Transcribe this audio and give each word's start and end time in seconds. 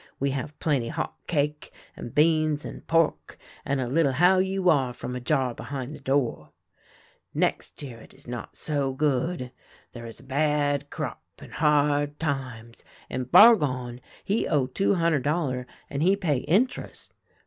We 0.19 0.31
have 0.31 0.57
plenty 0.57 0.87
hot 0.87 1.13
cake, 1.27 1.71
and 1.95 2.15
beans 2.15 2.65
and 2.65 2.87
pork, 2.87 3.37
and 3.63 3.79
a 3.79 3.87
little 3.87 4.13
how 4.13 4.39
you 4.39 4.67
are 4.67 4.93
from 4.93 5.15
a 5.15 5.19
jar 5.19 5.53
behin' 5.53 5.93
the 5.93 5.99
door." 5.99 6.49
Next 7.35 7.83
year 7.83 7.99
it 7.99 8.11
is 8.15 8.25
not 8.25 8.55
so 8.55 8.93
good. 8.93 9.51
There 9.93 10.07
is 10.07 10.19
a 10.19 10.23
bad 10.25 10.89
crop 10.89 11.21
and 11.37 11.53
hard 11.53 12.17
times, 12.17 12.83
and 13.11 13.31
Bargon 13.31 14.01
he 14.23 14.47
owe 14.47 14.65
two 14.65 14.95
hunder' 14.95 15.19
dollar, 15.19 15.67
and 15.87 16.01
he 16.01 16.15
pay 16.15 16.43
int'rest. 16.47 17.13